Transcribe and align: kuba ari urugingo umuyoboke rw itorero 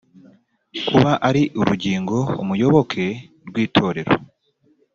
kuba 0.87 1.11
ari 1.27 1.43
urugingo 1.59 2.17
umuyoboke 2.41 3.05
rw 3.47 3.55
itorero 3.65 4.13